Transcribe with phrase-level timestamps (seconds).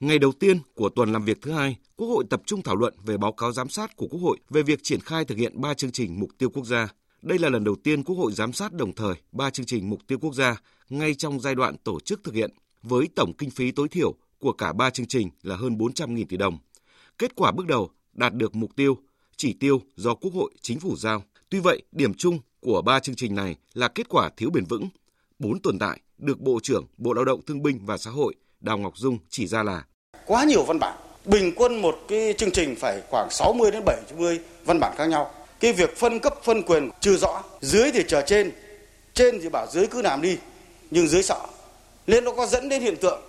[0.00, 2.94] Ngày đầu tiên của tuần làm việc thứ hai, Quốc hội tập trung thảo luận
[3.04, 5.74] về báo cáo giám sát của Quốc hội về việc triển khai thực hiện 3
[5.74, 6.88] chương trình mục tiêu quốc gia.
[7.22, 10.00] Đây là lần đầu tiên Quốc hội giám sát đồng thời 3 chương trình mục
[10.06, 12.50] tiêu quốc gia ngay trong giai đoạn tổ chức thực hiện,
[12.82, 16.36] với tổng kinh phí tối thiểu của cả 3 chương trình là hơn 400.000 tỷ
[16.36, 16.58] đồng.
[17.18, 18.96] Kết quả bước đầu đạt được mục tiêu,
[19.36, 21.22] chỉ tiêu do Quốc hội, Chính phủ giao.
[21.50, 24.88] Tuy vậy, điểm chung của ba chương trình này là kết quả thiếu bền vững.
[25.38, 28.78] Bốn tồn tại được Bộ trưởng Bộ Lao động Thương binh và Xã hội Đào
[28.78, 29.84] Ngọc Dung chỉ ra là
[30.28, 30.96] quá nhiều văn bản.
[31.24, 35.30] Bình quân một cái chương trình phải khoảng 60 đến 70 văn bản khác nhau.
[35.60, 38.52] Cái việc phân cấp phân quyền chưa rõ, dưới thì chờ trên,
[39.14, 40.36] trên thì bảo dưới cứ làm đi,
[40.90, 41.40] nhưng dưới sợ.
[42.06, 43.20] Nên nó có dẫn đến hiện tượng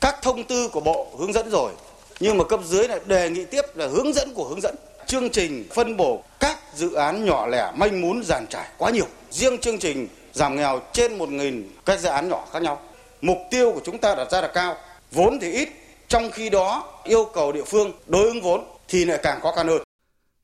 [0.00, 1.72] các thông tư của bộ hướng dẫn rồi,
[2.20, 4.74] nhưng mà cấp dưới lại đề nghị tiếp là hướng dẫn của hướng dẫn.
[5.06, 9.06] Chương trình phân bổ các dự án nhỏ lẻ manh mún giàn trải quá nhiều.
[9.30, 12.80] Riêng chương trình giảm nghèo trên 1.000 các dự án nhỏ khác nhau.
[13.20, 14.76] Mục tiêu của chúng ta đặt ra là cao,
[15.12, 15.68] vốn thì ít,
[16.08, 19.68] trong khi đó yêu cầu địa phương đối ứng vốn thì lại càng khó khăn
[19.68, 19.82] hơn.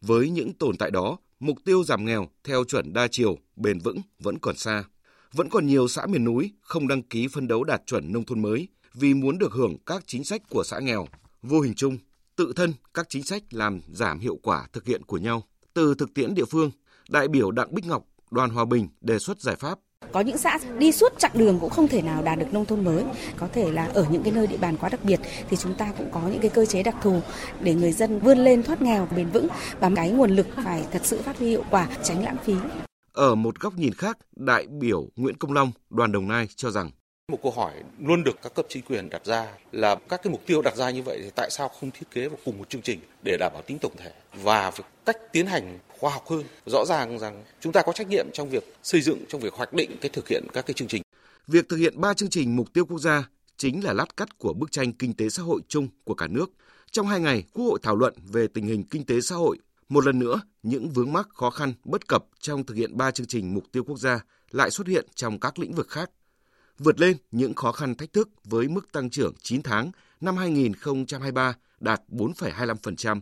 [0.00, 3.96] Với những tồn tại đó, mục tiêu giảm nghèo theo chuẩn đa chiều, bền vững
[4.18, 4.84] vẫn còn xa.
[5.32, 8.42] Vẫn còn nhiều xã miền núi không đăng ký phân đấu đạt chuẩn nông thôn
[8.42, 11.06] mới vì muốn được hưởng các chính sách của xã nghèo.
[11.42, 11.98] Vô hình chung,
[12.36, 15.42] tự thân các chính sách làm giảm hiệu quả thực hiện của nhau.
[15.74, 16.70] Từ thực tiễn địa phương,
[17.08, 19.78] đại biểu Đặng Bích Ngọc, Đoàn Hòa Bình đề xuất giải pháp
[20.12, 22.84] có những xã đi suốt chặng đường cũng không thể nào đạt được nông thôn
[22.84, 23.04] mới.
[23.36, 25.92] Có thể là ở những cái nơi địa bàn quá đặc biệt thì chúng ta
[25.98, 27.20] cũng có những cái cơ chế đặc thù
[27.60, 29.48] để người dân vươn lên thoát nghèo bền vững
[29.80, 32.54] và cái nguồn lực phải thật sự phát huy hiệu quả, tránh lãng phí.
[33.12, 36.90] Ở một góc nhìn khác, đại biểu Nguyễn Công Long, đoàn Đồng Nai cho rằng
[37.30, 40.46] một câu hỏi luôn được các cấp chính quyền đặt ra là các cái mục
[40.46, 42.82] tiêu đặt ra như vậy thì tại sao không thiết kế vào cùng một chương
[42.82, 44.72] trình để đảm bảo tính tổng thể và
[45.06, 46.44] cách tiến hành khoa học hơn.
[46.66, 49.72] Rõ ràng rằng chúng ta có trách nhiệm trong việc xây dựng, trong việc hoạch
[49.72, 51.02] định cái thực hiện các cái chương trình.
[51.46, 54.52] Việc thực hiện ba chương trình mục tiêu quốc gia chính là lát cắt của
[54.52, 56.50] bức tranh kinh tế xã hội chung của cả nước.
[56.90, 59.58] Trong hai ngày, Quốc hội thảo luận về tình hình kinh tế xã hội.
[59.88, 63.26] Một lần nữa, những vướng mắc khó khăn, bất cập trong thực hiện ba chương
[63.26, 64.20] trình mục tiêu quốc gia
[64.50, 66.10] lại xuất hiện trong các lĩnh vực khác
[66.84, 71.54] vượt lên những khó khăn thách thức với mức tăng trưởng 9 tháng năm 2023
[71.80, 73.20] đạt 4,25%.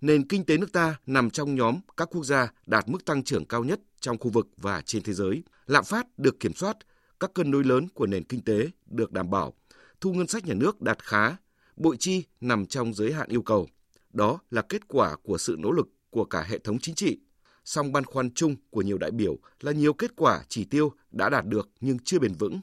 [0.00, 3.44] Nền kinh tế nước ta nằm trong nhóm các quốc gia đạt mức tăng trưởng
[3.44, 5.42] cao nhất trong khu vực và trên thế giới.
[5.66, 6.76] Lạm phát được kiểm soát,
[7.20, 9.54] các cân đối lớn của nền kinh tế được đảm bảo,
[10.00, 11.36] thu ngân sách nhà nước đạt khá,
[11.76, 13.68] bội chi nằm trong giới hạn yêu cầu.
[14.12, 17.20] Đó là kết quả của sự nỗ lực của cả hệ thống chính trị.
[17.64, 21.28] Song băn khoăn chung của nhiều đại biểu là nhiều kết quả chỉ tiêu đã
[21.28, 22.60] đạt được nhưng chưa bền vững.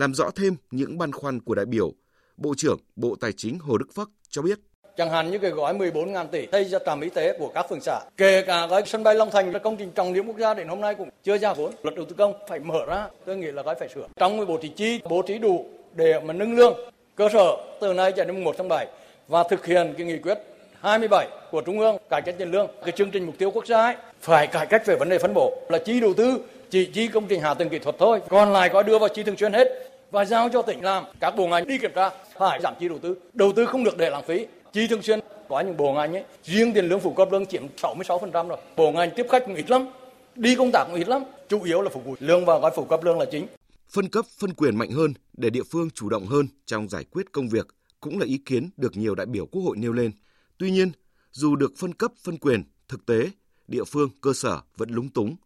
[0.00, 1.92] Làm rõ thêm những băn khoăn của đại biểu,
[2.36, 4.58] Bộ trưởng Bộ Tài chính Hồ Đức Phước cho biết
[4.96, 7.80] chẳng hạn như cái gói 14.000 tỷ xây ra trạm y tế của các phường
[7.80, 10.54] xã, kể cả gói sân bay Long Thành là công trình trọng điểm quốc gia
[10.54, 11.72] đến hôm nay cũng chưa ra vốn.
[11.82, 14.06] Luật đầu tư công phải mở ra, tôi nghĩ là gói phải sửa.
[14.16, 16.74] Trong cái bộ trí chi, bố trí đủ để mà nâng lương
[17.14, 18.86] cơ sở từ nay cho đến 1 tháng 7
[19.28, 20.38] và thực hiện cái nghị quyết
[20.80, 23.82] 27 của Trung ương cải cách tiền lương, cái chương trình mục tiêu quốc gia
[23.82, 26.38] ấy, phải cải cách về vấn đề phân bổ là chi đầu tư
[26.70, 29.22] chỉ chi công trình hạ tầng kỹ thuật thôi, còn lại có đưa vào chi
[29.22, 31.04] thường xuyên hết và giao cho tỉnh làm.
[31.20, 33.16] Các bộ ngành đi kiểm tra, phải giảm chi đầu tư.
[33.32, 34.46] Đầu tư không được để lãng phí.
[34.72, 37.62] Chi thường xuyên, có những bộ ngành ấy, riêng tiền lương phụ cấp lương chiếm
[37.76, 38.58] 66% rồi.
[38.76, 39.86] Bộ ngành tiếp khách cũng ít lắm,
[40.34, 41.22] đi công tác cũng ít lắm.
[41.48, 43.46] Chủ yếu là phục vụ lương và gói phụ cấp lương là chính.
[43.90, 47.32] Phân cấp, phân quyền mạnh hơn để địa phương chủ động hơn trong giải quyết
[47.32, 47.66] công việc
[48.00, 50.10] cũng là ý kiến được nhiều đại biểu quốc hội nêu lên.
[50.58, 50.92] Tuy nhiên,
[51.32, 53.30] dù được phân cấp, phân quyền, thực tế,
[53.68, 55.36] địa phương, cơ sở vẫn lúng túng,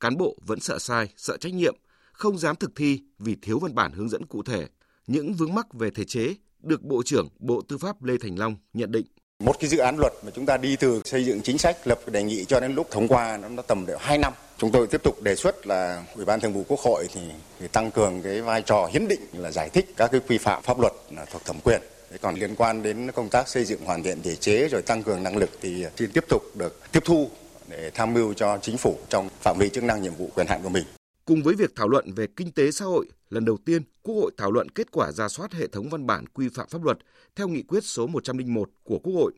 [0.00, 1.74] cán bộ vẫn sợ sai, sợ trách nhiệm
[2.18, 4.66] không dám thực thi vì thiếu văn bản hướng dẫn cụ thể.
[5.06, 8.56] Những vướng mắc về thể chế được Bộ trưởng Bộ Tư pháp Lê Thành Long
[8.72, 9.06] nhận định.
[9.44, 11.98] Một cái dự án luật mà chúng ta đi từ xây dựng chính sách, lập
[12.12, 14.32] đề nghị cho đến lúc thông qua nó tầm đều 2 năm.
[14.58, 17.20] Chúng tôi tiếp tục đề xuất là Ủy ban Thường vụ Quốc hội thì,
[17.60, 20.62] thì tăng cường cái vai trò hiến định là giải thích các cái quy phạm
[20.62, 21.80] pháp luật là thuộc thẩm quyền.
[22.10, 25.02] Thế còn liên quan đến công tác xây dựng hoàn thiện thể chế rồi tăng
[25.02, 27.30] cường năng lực thì xin tiếp tục được tiếp thu
[27.68, 30.62] để tham mưu cho chính phủ trong phạm vi chức năng nhiệm vụ quyền hạn
[30.62, 30.84] của mình.
[31.28, 34.30] Cùng với việc thảo luận về kinh tế xã hội, lần đầu tiên Quốc hội
[34.36, 36.98] thảo luận kết quả ra soát hệ thống văn bản quy phạm pháp luật
[37.36, 39.32] theo nghị quyết số 101 của Quốc hội.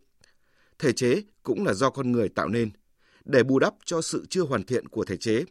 [0.79, 2.71] Thể chế cũng là do con người tạo nên,
[3.25, 5.45] để bù đắp cho sự chưa hoàn thiện của thể chế,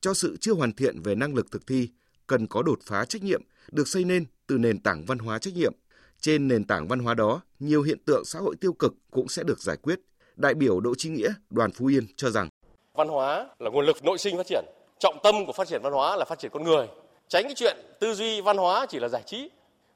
[0.00, 1.88] cho sự chưa hoàn thiện về năng lực thực thi,
[2.26, 5.54] cần có đột phá trách nhiệm được xây nên từ nền tảng văn hóa trách
[5.54, 5.72] nhiệm.
[6.20, 9.42] Trên nền tảng văn hóa đó, nhiều hiện tượng xã hội tiêu cực cũng sẽ
[9.42, 10.00] được giải quyết.
[10.36, 12.48] Đại biểu Đỗ Chí Nghĩa, đoàn Phú Yên cho rằng
[12.94, 14.64] Văn hóa là nguồn lực nội sinh phát triển,
[15.02, 16.86] trọng tâm của phát triển văn hóa là phát triển con người
[17.28, 19.50] tránh cái chuyện tư duy văn hóa chỉ là giải trí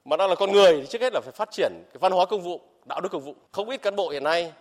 [0.04, 2.26] mà đang là con người thì trước hết là phải phát triển cái văn hóa
[2.26, 4.52] công vụ đạo đức công vụ không ít cán bộ hiện nay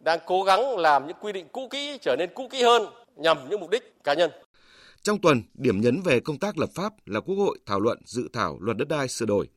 [0.00, 3.38] đang cố gắng làm những quy định cũ kỹ trở nên cũ kỹ hơn nhằm
[3.50, 4.30] những mục đích cá nhân
[5.02, 8.28] trong tuần, điểm nhấn về công tác lập pháp là Quốc hội thảo luận dự
[8.32, 9.48] thảo luật đất đai sửa đổi.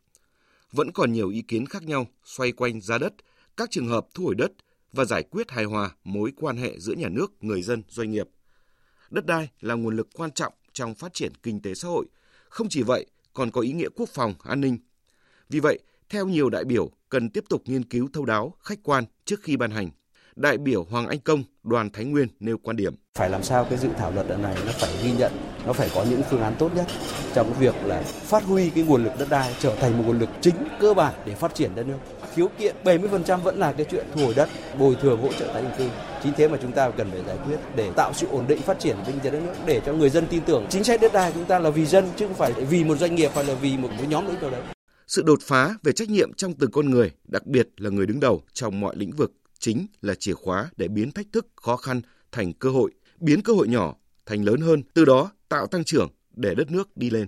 [0.71, 3.13] vẫn còn nhiều ý kiến khác nhau xoay quanh giá đất,
[3.57, 4.51] các trường hợp thu hồi đất
[4.93, 8.27] và giải quyết hài hòa mối quan hệ giữa nhà nước, người dân, doanh nghiệp.
[9.09, 12.05] Đất đai là nguồn lực quan trọng trong phát triển kinh tế xã hội.
[12.49, 14.77] Không chỉ vậy, còn có ý nghĩa quốc phòng, an ninh.
[15.49, 15.79] Vì vậy,
[16.09, 19.57] theo nhiều đại biểu, cần tiếp tục nghiên cứu thâu đáo, khách quan trước khi
[19.57, 19.89] ban hành.
[20.35, 22.95] Đại biểu Hoàng Anh Công, đoàn Thái Nguyên nêu quan điểm.
[23.17, 25.31] Phải làm sao cái dự thảo luật lần này nó phải ghi nhận,
[25.65, 26.87] nó phải có những phương án tốt nhất
[27.33, 30.19] trong cái việc là phát huy cái nguồn lực đất đai trở thành một nguồn
[30.19, 31.97] lực chính cơ bản để phát triển đất nước.
[32.33, 34.49] Khiếu kiện 70% vẫn là cái chuyện thu hồi đất,
[34.79, 35.89] bồi thường hỗ trợ tái định cư.
[36.23, 38.79] Chính thế mà chúng ta cần phải giải quyết để tạo sự ổn định phát
[38.79, 41.31] triển kinh tế đất nước để cho người dân tin tưởng chính sách đất đai
[41.33, 43.77] chúng ta là vì dân chứ không phải vì một doanh nghiệp hay là vì
[43.77, 44.61] một cái nhóm đối nào đấy.
[45.07, 48.19] Sự đột phá về trách nhiệm trong từng con người, đặc biệt là người đứng
[48.19, 49.31] đầu trong mọi lĩnh vực
[49.65, 52.01] chính là chìa khóa để biến thách thức khó khăn
[52.31, 53.95] thành cơ hội, biến cơ hội nhỏ
[54.25, 57.23] thành lớn hơn, từ đó tạo tăng trưởng để đất nước đi lên.